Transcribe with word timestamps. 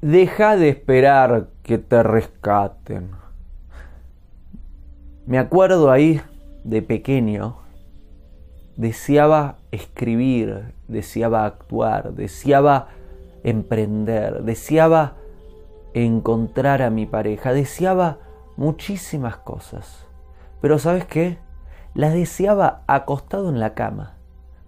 deja 0.00 0.56
de 0.56 0.68
esperar 0.68 1.48
que 1.62 1.78
te 1.78 2.02
rescaten. 2.02 3.10
Me 5.26 5.38
acuerdo 5.38 5.90
ahí 5.90 6.20
de 6.64 6.82
pequeño, 6.82 7.56
deseaba 8.76 9.56
escribir, 9.72 10.72
deseaba 10.86 11.44
actuar, 11.44 12.12
deseaba 12.14 12.88
emprender, 13.42 14.44
deseaba 14.44 15.14
encontrar 15.94 16.82
a 16.82 16.90
mi 16.90 17.04
pareja, 17.04 17.52
deseaba 17.52 18.18
muchísimas 18.56 19.36
cosas. 19.38 20.06
Pero 20.60 20.78
¿sabes 20.78 21.04
qué? 21.04 21.38
Las 21.94 22.14
deseaba 22.14 22.82
acostado 22.86 23.48
en 23.48 23.58
la 23.58 23.74
cama. 23.74 24.14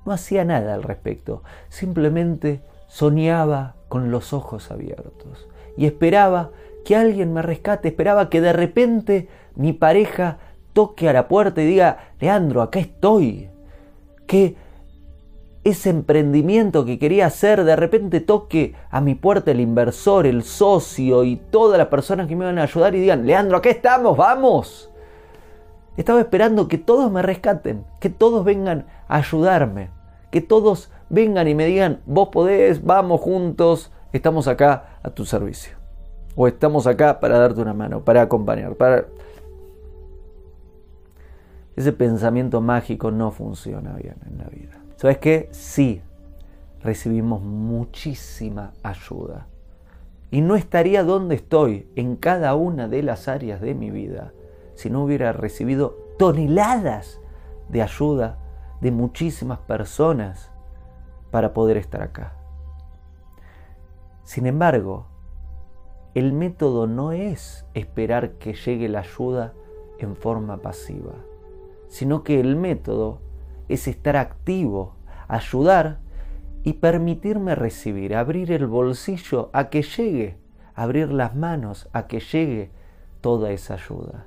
No 0.05 0.13
hacía 0.13 0.45
nada 0.45 0.75
al 0.75 0.83
respecto, 0.83 1.43
simplemente 1.69 2.63
soñaba 2.89 3.77
con 3.91 4.11
los 4.11 4.33
ojos 4.33 4.71
abiertos 4.71 5.49
y 5.77 5.85
esperaba 5.85 6.53
que 6.85 6.97
alguien 6.97 7.35
me 7.35 7.43
rescate, 7.43 7.89
esperaba 7.89 8.31
que 8.31 8.41
de 8.41 8.55
repente 8.55 9.29
mi 9.55 9.75
pareja 9.75 10.39
toque 10.73 11.09
a 11.09 11.13
la 11.13 11.29
puerta 11.29 11.61
y 11.61 11.67
diga, 11.67 12.13
Leandro, 12.21 12.63
acá 12.63 12.79
estoy. 12.79 13.51
Que 14.27 14.57
ese 15.65 15.91
emprendimiento 15.91 16.85
que 16.85 16.99
quería 16.99 17.27
hacer 17.27 17.65
de 17.65 17.77
repente 17.77 18.21
toque 18.21 18.75
a 18.91 19.01
mi 19.01 19.15
puerta 19.15 19.51
el 19.51 19.61
inversor, 19.61 20.27
el 20.27 20.43
socio 20.43 21.25
y 21.25 21.37
todas 21.37 21.77
las 21.77 21.89
personas 21.89 22.29
que 22.29 22.37
me 22.37 22.45
iban 22.45 22.59
a 22.59 22.63
ayudar 22.63 22.95
y 22.95 23.01
digan, 23.01 23.27
Leandro, 23.27 23.59
acá 23.59 23.71
estamos, 23.71 24.17
vamos. 24.17 24.91
Estaba 25.97 26.21
esperando 26.21 26.69
que 26.69 26.79
todos 26.79 27.11
me 27.11 27.21
rescaten, 27.21 27.85
que 27.99 28.09
todos 28.09 28.45
vengan 28.45 28.87
a 29.09 29.17
ayudarme, 29.17 29.91
que 30.31 30.41
todos 30.41 30.91
vengan 31.11 31.49
y 31.49 31.55
me 31.55 31.67
digan, 31.67 32.01
vos 32.07 32.29
podés, 32.29 32.83
vamos 32.83 33.21
juntos, 33.21 33.93
estamos 34.13 34.49
acá 34.49 34.99
a 35.03 35.11
tu 35.11 35.27
servicio. 35.27 35.77
O 36.37 36.47
estamos 36.47 36.87
acá 36.87 37.21
para 37.21 37.39
darte 37.39 37.61
una 37.61 37.75
mano, 37.75 38.03
para 38.03 38.23
acompañar, 38.23 38.77
para... 38.77 39.07
Ese 41.77 41.93
pensamiento 41.93 42.61
mágico 42.61 43.11
no 43.11 43.31
funciona 43.31 43.95
bien 43.95 44.17
en 44.27 44.39
la 44.39 44.45
vida. 44.45 44.81
¿Sabes 44.97 45.19
qué? 45.19 45.49
Sí, 45.51 46.03
recibimos 46.83 47.43
muchísima 47.43 48.73
ayuda. 48.83 49.47
Y 50.31 50.43
no 50.43 50.57
estaría 50.57 51.03
donde 51.03 51.35
estoy 51.35 51.89
en 51.97 52.17
cada 52.17 52.55
una 52.55 52.87
de 52.87 53.03
las 53.03 53.27
áreas 53.29 53.61
de 53.61 53.75
mi 53.75 53.91
vida 53.91 54.33
si 54.75 54.91
no 54.91 55.03
hubiera 55.05 55.33
recibido 55.33 55.97
toneladas 56.19 57.21
de 57.69 57.83
ayuda 57.83 58.39
de 58.81 58.93
muchísimas 58.93 59.59
personas 59.61 60.51
para 61.31 61.53
poder 61.53 61.77
estar 61.77 62.03
acá. 62.03 62.35
Sin 64.25 64.47
embargo, 64.47 65.07
el 66.15 66.33
método 66.33 66.87
no 66.87 67.13
es 67.13 67.65
esperar 67.75 68.33
que 68.33 68.55
llegue 68.55 68.89
la 68.89 69.01
ayuda 69.01 69.53
en 69.99 70.17
forma 70.17 70.57
pasiva, 70.59 71.15
sino 71.89 72.25
que 72.25 72.41
el 72.41 72.57
método 72.57 73.21
es 73.69 73.87
estar 73.87 74.17
activo, 74.17 74.95
ayudar 75.29 75.99
y 76.65 76.75
permitirme 76.75 77.55
recibir, 77.55 78.15
abrir 78.15 78.53
el 78.53 78.67
bolsillo 78.67 79.51
a 79.53 79.71
que 79.71 79.83
llegue, 79.83 80.37
abrir 80.75 81.11
las 81.13 81.35
manos 81.35 81.89
a 81.93 82.07
que 82.07 82.21
llegue 82.21 82.71
toda 83.21 83.51
esa 83.53 83.75
ayuda. 83.75 84.27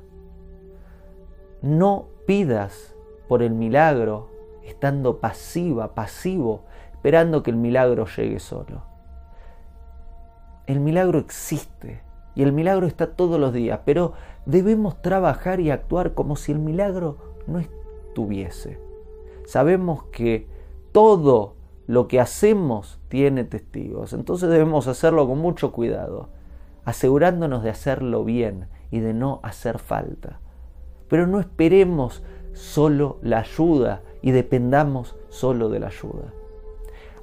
No 1.61 2.07
pidas 2.25 2.95
por 3.27 3.43
el 3.43 3.53
milagro 3.53 4.29
estando 4.63 5.19
pasiva, 5.19 5.93
pasivo, 5.95 6.63
esperando 7.03 7.43
que 7.43 7.51
el 7.51 7.57
milagro 7.57 8.05
llegue 8.05 8.39
solo. 8.39 8.81
El 10.67 10.79
milagro 10.79 11.19
existe 11.19 12.01
y 12.33 12.43
el 12.43 12.53
milagro 12.53 12.87
está 12.87 13.07
todos 13.07 13.37
los 13.37 13.51
días, 13.51 13.81
pero 13.83 14.13
debemos 14.45 15.01
trabajar 15.01 15.59
y 15.59 15.69
actuar 15.69 16.13
como 16.13 16.37
si 16.37 16.53
el 16.53 16.59
milagro 16.59 17.17
no 17.45 17.59
estuviese. 17.59 18.79
Sabemos 19.45 20.03
que 20.13 20.47
todo 20.93 21.55
lo 21.87 22.07
que 22.07 22.21
hacemos 22.21 23.01
tiene 23.09 23.43
testigos, 23.43 24.13
entonces 24.13 24.49
debemos 24.49 24.87
hacerlo 24.87 25.27
con 25.27 25.39
mucho 25.39 25.73
cuidado, 25.73 26.29
asegurándonos 26.85 27.63
de 27.63 27.71
hacerlo 27.71 28.23
bien 28.23 28.69
y 28.91 29.01
de 29.01 29.13
no 29.13 29.41
hacer 29.43 29.77
falta. 29.77 30.39
Pero 31.09 31.27
no 31.27 31.41
esperemos 31.41 32.23
solo 32.53 33.17
la 33.21 33.39
ayuda 33.39 34.03
y 34.21 34.31
dependamos 34.31 35.17
solo 35.27 35.67
de 35.67 35.81
la 35.81 35.87
ayuda. 35.87 36.31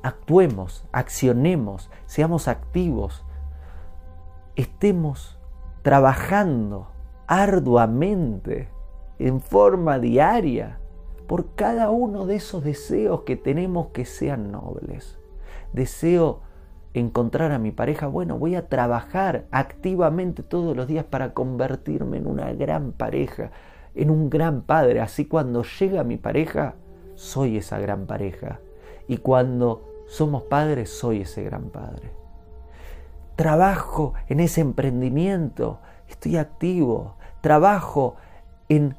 Actuemos, 0.03 0.87
accionemos, 0.93 1.91
seamos 2.07 2.49
activos, 2.49 3.25
estemos 4.57 5.39
trabajando 5.83 6.89
arduamente, 7.27 8.69
en 9.19 9.41
forma 9.41 9.99
diaria, 9.99 10.79
por 11.27 11.55
cada 11.55 11.91
uno 11.91 12.27
de 12.27 12.37
esos 12.37 12.65
deseos 12.65 13.23
que 13.23 13.37
tenemos 13.37 13.89
que 13.89 14.05
sean 14.05 14.51
nobles. 14.51 15.19
Deseo 15.73 16.41
encontrar 16.93 17.53
a 17.53 17.59
mi 17.59 17.71
pareja, 17.71 18.09
bueno, 18.09 18.39
voy 18.39 18.57
a 18.57 18.69
trabajar 18.69 19.47
activamente 19.51 20.43
todos 20.43 20.77
los 20.77 20.89
días 20.89 21.05
para 21.05 21.35
convertirme 21.35 22.17
en 22.17 22.27
una 22.27 22.53
gran 22.53 22.93
pareja, 22.93 23.53
en 23.95 24.11
un 24.11 24.29
gran 24.29 24.63
padre. 24.63 25.01
Así 25.01 25.27
cuando 25.27 25.63
llega 25.63 26.03
mi 26.03 26.17
pareja, 26.17 26.75
soy 27.15 27.59
esa 27.59 27.79
gran 27.79 28.07
pareja. 28.07 28.59
Y 29.07 29.19
cuando 29.19 29.90
somos 30.11 30.43
padres, 30.43 30.91
soy 30.91 31.21
ese 31.21 31.45
gran 31.45 31.71
padre. 31.71 32.11
Trabajo 33.37 34.15
en 34.29 34.41
ese 34.41 34.61
emprendimiento, 34.61 35.79
estoy 36.09 36.37
activo. 36.37 37.15
Trabajo 37.41 38.17
en 38.69 38.97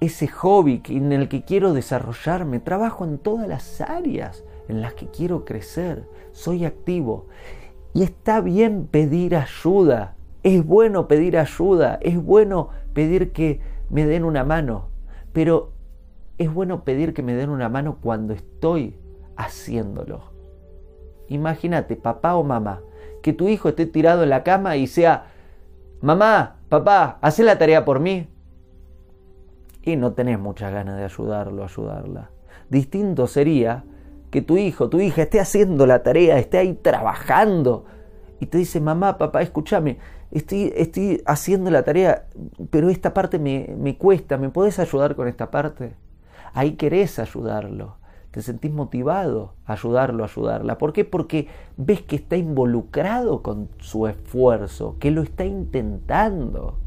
ese 0.00 0.28
hobby 0.28 0.82
en 0.90 1.12
el 1.12 1.28
que 1.28 1.44
quiero 1.44 1.72
desarrollarme, 1.72 2.60
trabajo 2.60 3.04
en 3.04 3.18
todas 3.18 3.48
las 3.48 3.80
áreas 3.80 4.44
en 4.68 4.82
las 4.82 4.92
que 4.92 5.06
quiero 5.06 5.46
crecer, 5.46 6.06
soy 6.32 6.66
activo. 6.66 7.26
Y 7.94 8.02
está 8.02 8.42
bien 8.42 8.86
pedir 8.86 9.34
ayuda, 9.34 10.14
es 10.42 10.64
bueno 10.64 11.08
pedir 11.08 11.38
ayuda, 11.38 11.98
es 12.02 12.22
bueno 12.22 12.68
pedir 12.92 13.32
que 13.32 13.60
me 13.88 14.04
den 14.04 14.24
una 14.24 14.44
mano, 14.44 14.88
pero 15.32 15.72
es 16.36 16.52
bueno 16.52 16.84
pedir 16.84 17.14
que 17.14 17.22
me 17.22 17.34
den 17.34 17.48
una 17.48 17.70
mano 17.70 17.96
cuando 18.02 18.34
estoy 18.34 18.94
haciéndolo. 19.38 20.20
Imagínate, 21.28 21.96
papá 21.96 22.36
o 22.36 22.44
mamá, 22.44 22.80
que 23.22 23.32
tu 23.32 23.48
hijo 23.48 23.70
esté 23.70 23.86
tirado 23.86 24.22
en 24.24 24.30
la 24.30 24.42
cama 24.42 24.76
y 24.76 24.86
sea, 24.86 25.28
mamá, 26.02 26.56
papá, 26.68 27.18
haz 27.22 27.38
la 27.38 27.56
tarea 27.56 27.84
por 27.84 28.00
mí 28.00 28.28
y 29.82 29.96
no 29.96 30.12
tenés 30.12 30.38
muchas 30.38 30.72
ganas 30.72 30.98
de 30.98 31.04
ayudarlo, 31.04 31.64
ayudarla. 31.64 32.30
Distinto 32.68 33.26
sería 33.26 33.84
que 34.30 34.42
tu 34.42 34.58
hijo, 34.58 34.90
tu 34.90 35.00
hija 35.00 35.22
esté 35.22 35.40
haciendo 35.40 35.86
la 35.86 36.02
tarea, 36.02 36.38
esté 36.38 36.58
ahí 36.58 36.74
trabajando 36.74 37.86
y 38.40 38.46
te 38.46 38.58
dice, 38.58 38.80
mamá, 38.80 39.18
papá, 39.18 39.40
escúchame, 39.40 39.98
estoy, 40.30 40.72
estoy 40.76 41.22
haciendo 41.26 41.70
la 41.70 41.82
tarea, 41.82 42.26
pero 42.70 42.90
esta 42.90 43.14
parte 43.14 43.38
me, 43.38 43.74
me 43.78 43.96
cuesta, 43.96 44.36
¿me 44.36 44.50
podés 44.50 44.78
ayudar 44.78 45.14
con 45.14 45.28
esta 45.28 45.50
parte? 45.50 45.94
Ahí 46.52 46.72
querés 46.72 47.18
ayudarlo, 47.18 47.96
te 48.38 48.42
sentís 48.42 48.70
motivado 48.70 49.54
a 49.66 49.72
ayudarlo, 49.72 50.22
a 50.22 50.28
ayudarla. 50.28 50.78
¿Por 50.78 50.92
qué? 50.92 51.04
Porque 51.04 51.48
ves 51.76 52.02
que 52.02 52.14
está 52.14 52.36
involucrado 52.36 53.42
con 53.42 53.68
su 53.80 54.06
esfuerzo, 54.06 54.94
que 55.00 55.10
lo 55.10 55.22
está 55.22 55.44
intentando. 55.44 56.78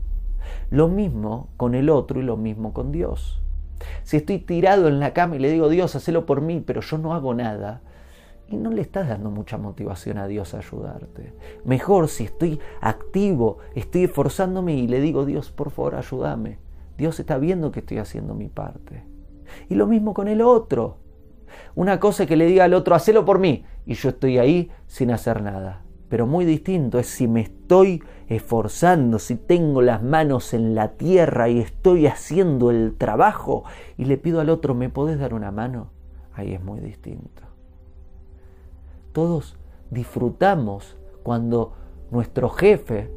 Lo 0.69 0.87
mismo 0.87 1.49
con 1.57 1.75
el 1.75 1.89
otro 1.89 2.21
y 2.21 2.23
lo 2.23 2.37
mismo 2.37 2.71
con 2.71 2.93
Dios. 2.93 3.41
Si 4.03 4.15
estoy 4.15 4.37
tirado 4.37 4.87
en 4.87 5.01
la 5.01 5.11
cama 5.11 5.35
y 5.35 5.39
le 5.39 5.51
digo, 5.51 5.67
Dios, 5.67 5.93
hacelo 5.93 6.25
por 6.25 6.39
mí, 6.39 6.63
pero 6.65 6.79
yo 6.79 6.97
no 6.97 7.13
hago 7.13 7.33
nada, 7.33 7.81
y 8.47 8.55
no 8.55 8.71
le 8.71 8.81
estás 8.81 9.09
dando 9.09 9.29
mucha 9.29 9.57
motivación 9.57 10.19
a 10.19 10.27
Dios 10.27 10.53
a 10.53 10.59
ayudarte. 10.59 11.33
Mejor 11.65 12.07
si 12.07 12.23
estoy 12.23 12.61
activo, 12.79 13.57
estoy 13.75 14.05
esforzándome 14.05 14.75
y 14.75 14.87
le 14.87 15.01
digo, 15.01 15.25
Dios, 15.25 15.51
por 15.51 15.71
favor, 15.71 15.95
ayúdame. 15.95 16.59
Dios 16.97 17.19
está 17.19 17.37
viendo 17.37 17.73
que 17.73 17.81
estoy 17.81 17.97
haciendo 17.97 18.35
mi 18.35 18.47
parte. 18.47 19.03
Y 19.67 19.75
lo 19.75 19.85
mismo 19.85 20.13
con 20.13 20.29
el 20.29 20.41
otro. 20.41 21.00
Una 21.75 22.00
cosa 22.00 22.24
es 22.24 22.30
que 22.30 22.36
le 22.36 22.45
diga 22.45 22.65
al 22.65 22.74
otro, 22.74 22.95
hacelo 22.95 23.25
por 23.25 23.39
mí, 23.39 23.65
y 23.86 23.94
yo 23.94 24.09
estoy 24.09 24.38
ahí 24.38 24.71
sin 24.88 25.12
hacer 25.12 25.42
nada. 25.42 25.81
Pero 26.09 26.27
muy 26.27 26.44
distinto 26.44 27.00
es 27.00 27.07
si 27.07 27.27
me 27.27 27.42
estoy 27.42 28.03
esforzando, 28.27 29.18
si 29.18 29.36
tengo 29.36 29.81
las 29.81 30.03
manos 30.03 30.53
en 30.53 30.75
la 30.75 30.89
tierra 30.89 31.48
y 31.48 31.59
estoy 31.59 32.06
haciendo 32.07 32.69
el 32.69 32.95
trabajo 32.98 33.63
y 33.98 34.06
le 34.06 34.18
pido 34.18 34.42
al 34.42 34.50
otro, 34.50 34.75
¿me 34.75 34.89
podés 34.89 35.19
dar 35.19 35.33
una 35.33 35.51
mano? 35.51 35.92
Ahí 36.33 36.53
es 36.53 36.62
muy 36.62 36.80
distinto. 36.81 37.44
Todos 39.13 39.57
disfrutamos 39.89 40.98
cuando 41.24 41.75
nuestro 42.12 42.50
jefe 42.50 43.09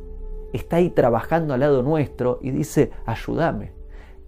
está 0.53 0.77
ahí 0.77 0.91
trabajando 0.91 1.55
al 1.55 1.61
lado 1.61 1.83
nuestro 1.83 2.39
y 2.43 2.51
dice, 2.51 2.93
ayúdame. 3.07 3.73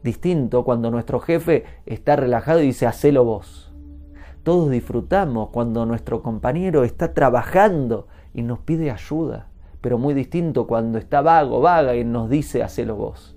Distinto 0.03 0.64
cuando 0.64 0.91
nuestro 0.91 1.20
jefe 1.20 1.64
está 1.87 2.17
relajado 2.17 2.61
y 2.61 2.67
dice, 2.67 2.87
hacelo 2.87 3.25
vos. 3.25 3.73
Todos 4.46 4.70
disfrutamos 4.70 5.48
cuando 5.48 5.84
nuestro 5.87 6.22
compañero 6.22 6.84
está 6.84 7.12
trabajando 7.12 8.06
y 8.32 8.43
nos 8.43 8.60
pide 8.60 8.93
ayuda, 8.93 9.48
pero 9.81 9.98
muy 9.98 10.14
distinto 10.14 10.69
cuando 10.69 10.98
está 10.98 11.20
vago, 11.20 11.60
vaga 11.60 11.96
y 11.96 12.04
nos 12.04 12.31
dice 12.31 12.62
hacelo 12.62 12.94
vos. 12.94 13.37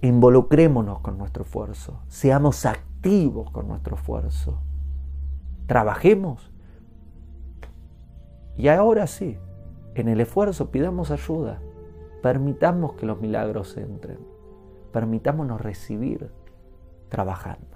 Involucrémonos 0.00 0.98
con 0.98 1.18
nuestro 1.18 1.44
esfuerzo, 1.44 2.00
seamos 2.08 2.66
activos 2.66 3.48
con 3.52 3.68
nuestro 3.68 3.94
esfuerzo, 3.94 4.58
trabajemos. 5.68 6.50
Y 8.56 8.66
ahora 8.66 9.06
sí, 9.06 9.38
en 9.94 10.08
el 10.08 10.20
esfuerzo 10.20 10.72
pidamos 10.72 11.12
ayuda, 11.12 11.60
permitamos 12.24 12.94
que 12.94 13.06
los 13.06 13.20
milagros 13.20 13.76
entren, 13.76 14.18
permitámonos 14.90 15.60
recibir 15.60 16.32
trabajando. 17.08 17.75